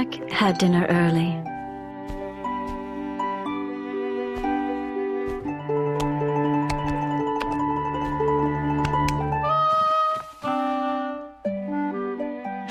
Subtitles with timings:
[0.00, 1.36] Jack had dinner early.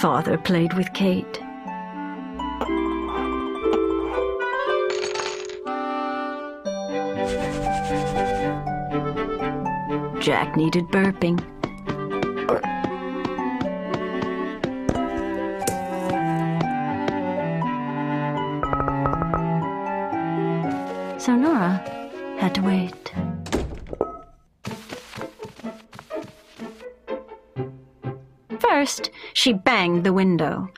[0.00, 1.26] Father played with Kate.
[10.22, 11.59] Jack needed burping.
[21.20, 21.74] So Nora
[22.38, 23.12] had to wait.
[28.58, 30.70] First, she banged the window.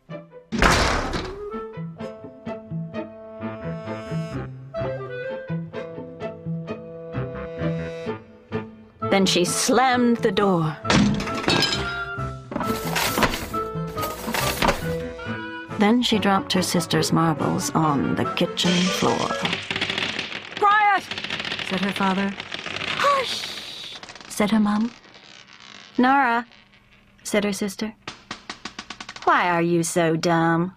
[9.11, 10.77] Then she slammed the door.
[15.79, 19.29] Then she dropped her sister's marbles on the kitchen floor.
[21.73, 22.35] Said her father.
[22.99, 23.97] Hush,
[24.29, 24.93] said her mum.
[25.97, 26.47] Nora,
[27.25, 27.95] said her sister.
[29.25, 30.77] Why are you so dumb?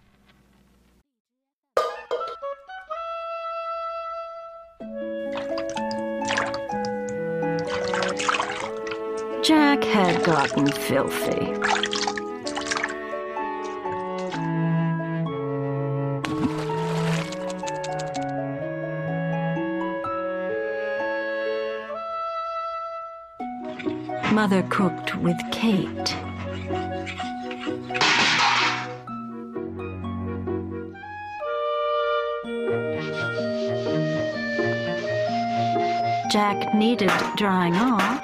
[9.43, 12.14] Jack had gotten filthy.
[24.31, 26.15] Mother cooked with Kate.
[36.31, 38.21] Jack needed drying off.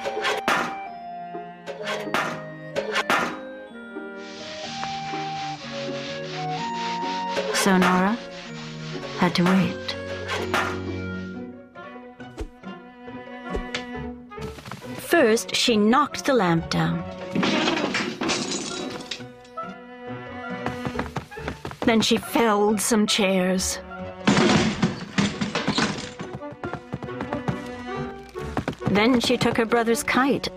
[7.55, 8.17] So Nora
[9.19, 9.80] had to wait.
[15.23, 17.03] First, she knocked the lamp down.
[21.81, 23.77] Then she felled some chairs.
[28.89, 30.49] Then she took her brother's kite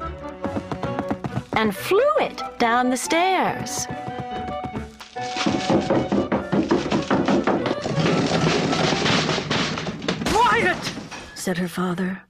[1.52, 3.86] and flew it down the stairs.
[10.32, 10.92] Quiet,
[11.34, 12.22] said her father.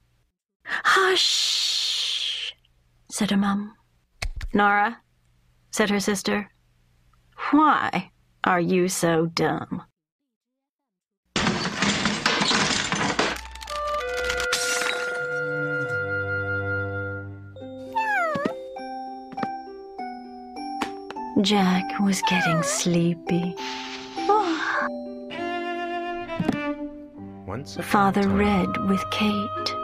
[0.67, 1.54] Hush,
[3.15, 3.73] said her mum.
[4.53, 4.99] Nora,
[5.71, 6.51] said her sister.
[7.53, 8.11] Why
[8.43, 9.83] are you so dumb?
[21.41, 23.55] Jack was getting sleepy.
[27.47, 29.84] Once Father read with Kate.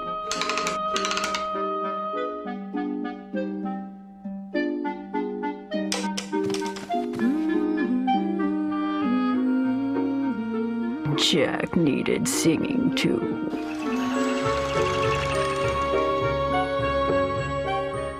[11.30, 13.20] Jack needed singing too.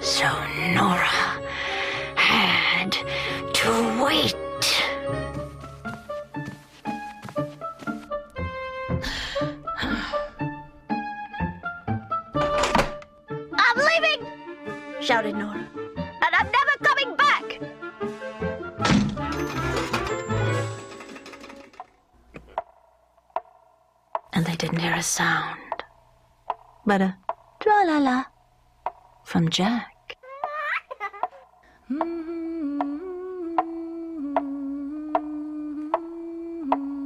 [0.01, 0.29] So
[0.77, 1.11] Nora
[2.15, 2.93] had
[3.53, 4.37] to wait.
[13.53, 15.01] I'm leaving!
[15.01, 15.80] shouted Nora.
[24.61, 25.57] Didn't hear a sound
[26.85, 27.17] but uh, a
[27.61, 28.25] tra la la
[29.25, 30.17] from Jack.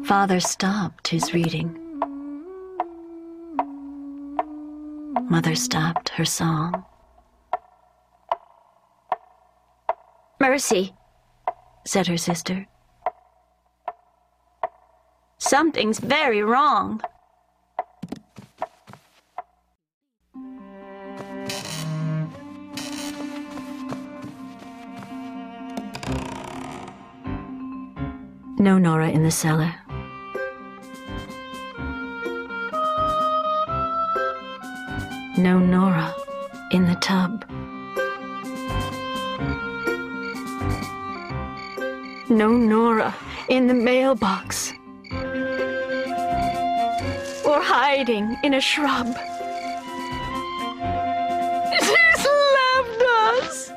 [0.04, 1.70] Father stopped his reading.
[5.30, 6.84] Mother stopped her song.
[10.40, 10.92] Mercy,
[11.86, 12.66] said her sister.
[15.38, 17.00] Something's very wrong.
[28.64, 29.75] No Nora in the cellar.
[35.37, 36.14] No Nora
[36.70, 37.44] in the tub.
[42.31, 43.14] No Nora
[43.50, 44.72] in the mailbox.
[47.44, 49.08] Or hiding in a shrub.
[51.70, 52.26] She's
[52.56, 53.02] left
[53.43, 53.72] us,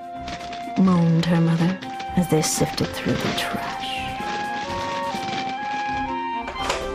[0.79, 1.77] moaned her mother
[2.15, 3.76] as they sifted through the trash.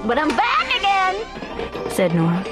[0.04, 2.43] But I'm back again, said Nora.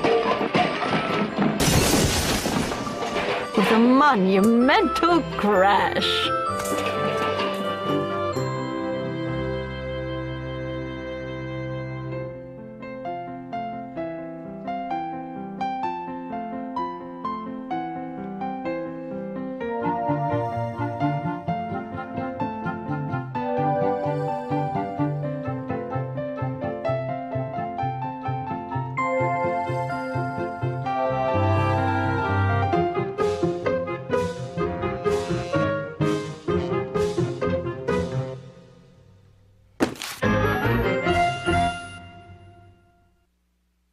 [3.56, 6.39] With a monumental crash.